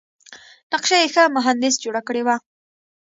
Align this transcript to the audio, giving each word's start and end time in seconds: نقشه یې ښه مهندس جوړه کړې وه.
نقشه 0.73 0.95
یې 1.01 1.07
ښه 1.13 1.23
مهندس 1.37 1.73
جوړه 1.83 2.01
کړې 2.07 2.21
وه. 2.27 2.35